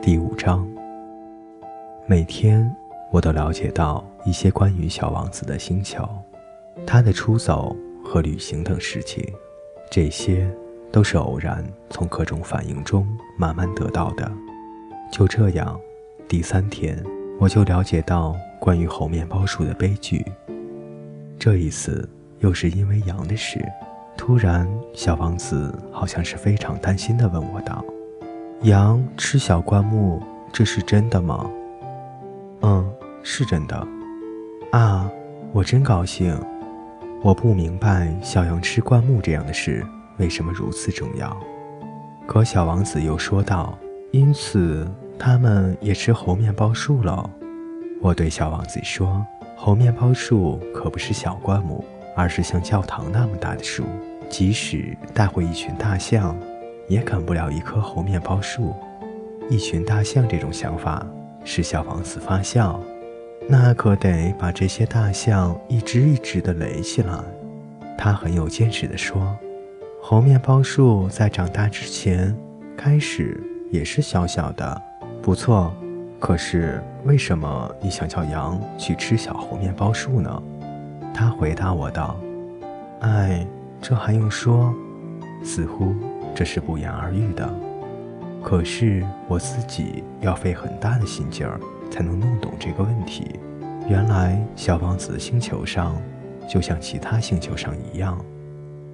[0.00, 0.66] 第五章。
[2.06, 2.74] 每天
[3.10, 6.08] 我都了解到一些关于小王子的星球，
[6.86, 9.24] 他的出走和旅行等事情，
[9.90, 10.50] 这些
[10.90, 13.06] 都是偶然从各种反应中
[13.36, 14.30] 慢慢得到的。
[15.10, 15.78] 就这样，
[16.28, 17.02] 第三天
[17.38, 20.24] 我就了解到关于猴面包树的悲剧。
[21.38, 22.08] 这一次
[22.40, 23.60] 又是因为羊的事。
[24.16, 27.84] 突然，小王子好像是非常担心地问我道
[28.62, 30.20] ：“羊吃小灌木，
[30.52, 31.48] 这是真的吗
[32.62, 32.90] ？”“嗯，
[33.22, 33.86] 是真的。
[34.72, 35.10] ”“啊，
[35.52, 36.38] 我真高兴。”
[37.22, 39.84] 我不明白小羊吃灌木这样的事
[40.18, 41.36] 为什么如此重要。
[42.28, 43.76] 可小王子又说道
[44.12, 44.88] ：“因此，
[45.18, 47.28] 他们也吃猴面包树了。”
[48.00, 51.84] 我对小王子说：“猴面包树可不是小灌木。”
[52.16, 53.84] 而是像教堂那么大的树，
[54.28, 56.36] 即使带回一群大象，
[56.88, 58.74] 也啃不了一棵猴面包树。
[59.48, 61.06] 一群大象这种想法
[61.44, 62.80] 使小王子发笑，
[63.48, 67.14] 那可得把这些大象一只一只的垒起来。
[67.96, 69.36] 他很有见识地说
[70.02, 72.36] ：“猴面包树在长大之前，
[72.76, 74.82] 开始也是小小的，
[75.22, 75.72] 不错。
[76.20, 80.42] 可是为什么你想叫羊去吃小猴面包树呢？”
[81.14, 82.16] 他回答我道
[83.00, 83.46] ：“哎，
[83.80, 84.74] 这还用说？
[85.42, 85.94] 似乎
[86.38, 87.52] 这是不言而喻的。
[88.44, 91.58] 可是我自己要费很大的心劲儿
[91.90, 93.40] 才能弄懂这个问题。
[93.88, 96.00] 原来小王子星球上，
[96.48, 98.16] 就像其他星球上一样，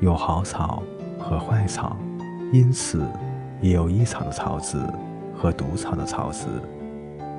[0.00, 0.82] 有好草
[1.18, 1.94] 和坏草，
[2.54, 3.04] 因此
[3.60, 4.82] 也有益草的草籽
[5.36, 6.46] 和毒草的草籽。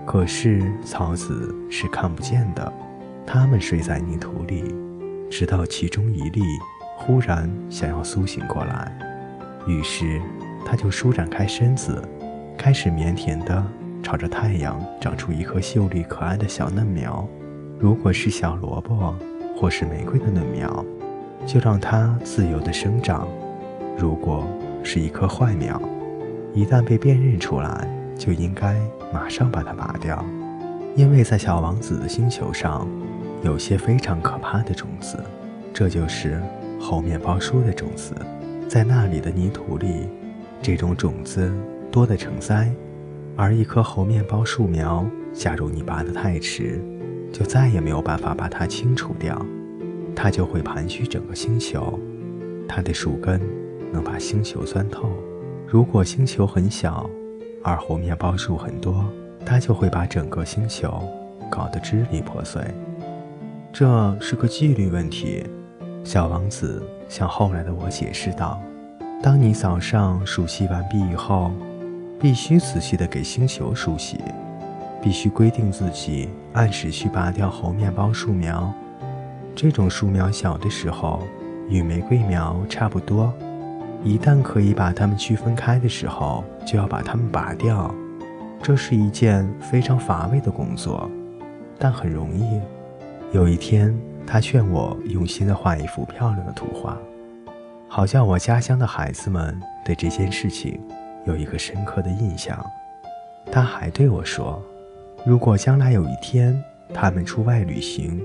[0.06, 2.72] 可是草籽是看不见的。”
[3.26, 4.64] 它们睡在泥土里，
[5.28, 6.44] 直到其中一粒
[6.98, 8.96] 忽然想要苏醒过来，
[9.68, 10.22] 于是
[10.66, 12.02] 它就舒展开身子，
[12.58, 13.64] 开始腼腆地
[14.02, 17.28] 朝着太阳长出一颗秀丽可爱的小嫩苗。
[17.78, 19.14] 如果是小萝卜
[19.56, 20.84] 或是玫瑰的嫩苗，
[21.46, 23.28] 就让它自由地生长；
[23.98, 24.48] 如果
[24.84, 25.82] 是一棵坏苗，
[26.54, 28.76] 一旦被辨认出来，就应该
[29.14, 30.24] 马上把它拔掉，
[30.96, 32.88] 因为在小王子的星球上。
[33.44, 35.24] 有些非常可怕的种子，
[35.72, 36.42] 这就是
[36.82, 38.16] 猴面包树的种子。
[38.68, 40.08] 在那里的泥土里，
[40.62, 41.52] 这种种子
[41.90, 42.70] 多得成灾。
[43.36, 46.84] 而一棵猴面包树苗，假如你拔得太迟，
[47.32, 49.40] 就再也没有办法把它清除掉，
[50.16, 51.98] 它就会盘踞整个星球。
[52.68, 53.40] 它的树根
[53.94, 55.10] 能把星球钻透。
[55.66, 57.10] 如果星球很小，
[57.64, 59.06] 而猴面包树很多，
[59.46, 61.02] 它就会把整个星球
[61.50, 62.62] 搞得支离破碎。
[63.72, 65.44] 这是个纪律问题，
[66.08, 68.62] 小王子向后来的我解释道
[69.22, 71.52] ：“当你早上梳洗完毕以后，
[72.18, 74.18] 必须仔细地给星球梳洗，
[75.02, 78.74] 必须规定自己按时去拔掉猴面包树苗。
[79.54, 81.28] 这种树苗小的时候
[81.68, 83.34] 与玫瑰苗差不多，
[84.02, 87.94] 一旦可以把它们区分开的时候，就要把它们拔掉。
[88.64, 91.12] 这是一件非常乏味的工作，
[91.78, 92.62] 但很容易。”
[93.34, 93.94] 有一天，
[94.28, 96.98] 他劝我用心地画一幅漂亮的图画，
[97.88, 100.78] 好叫我家乡的孩子们对这件事情
[101.26, 102.62] 有一个深刻的印象。
[103.50, 104.62] 他还对我说
[105.26, 106.62] ：“如果将来有一天
[106.94, 108.22] 他们出外旅行，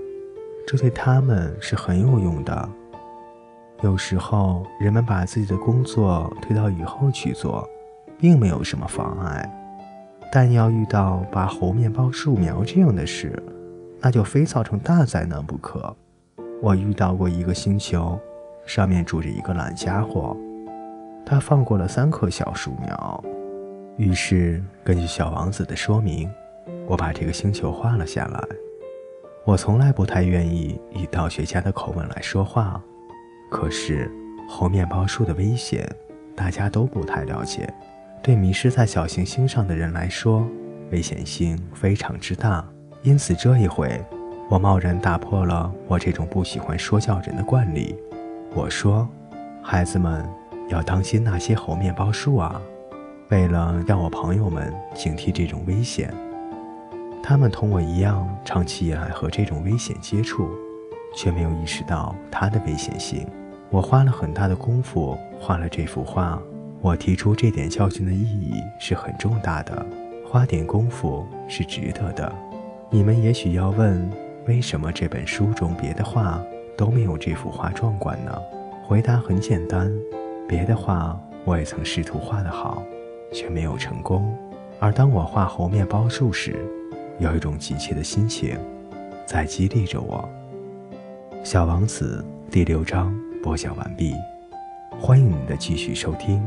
[0.67, 2.69] 这对他们是很有用的。
[3.83, 7.65] 有时候，人们把自己的工作推到以后去做，
[8.19, 9.49] 并没有什么妨碍，
[10.33, 13.41] 但要遇到拔猴面包树苗这样的事。”
[14.03, 15.97] 那就非造成大灾难不可。
[16.61, 18.19] 我遇到过一个星球，
[18.67, 20.37] 上面住着一个懒家伙，
[21.25, 23.25] 他放过了三棵小树苗。
[23.97, 26.31] 于是，根据小王子的说明，
[26.87, 28.43] 我把这个星球画了下来。
[29.45, 32.81] 我从来不太愿意以道学家的口吻来说话，
[33.51, 34.11] 可是
[34.49, 35.89] 猴面包树的危险，
[36.35, 37.73] 大家都不太了解。
[38.23, 40.47] 对迷失在小行星上的人来说，
[40.93, 42.65] 危险性非常之大。
[43.05, 44.01] 因此，这一回，
[44.49, 47.97] 我贸然打破了我这种不喜欢说教人的惯例。
[48.55, 49.09] 我说
[49.61, 50.25] ：“孩子们
[50.69, 52.63] 要当心那些猴面包树啊！”
[53.31, 56.15] 为了让我朋友们警惕这种危险，
[57.21, 60.49] 他们同我一样长期以来和这种危险接触，
[61.17, 63.27] 却没有意识到它的危险性。
[63.69, 66.41] 我花了很大的功夫画了这幅画。
[66.81, 69.85] 我提出这点教训的意义是很重大的，
[70.25, 72.33] 花点功夫是值得的。
[72.95, 74.07] 你们也许要问
[74.47, 76.39] 为什么这本书中别的画
[76.77, 78.39] 都没有这幅画壮观呢？
[78.85, 79.91] 回答很简单
[80.47, 82.83] 别的画我也曾试图画得好
[83.33, 84.37] 却没有成功。
[84.79, 86.67] 而当我画猴面包树时
[87.19, 88.59] 有一种急切的心情
[89.25, 90.29] 在激励着我。
[91.43, 94.13] 小王子第六章播讲完毕
[95.01, 96.45] 欢迎你的继续收听。